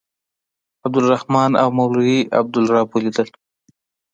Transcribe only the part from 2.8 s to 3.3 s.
ولیدل.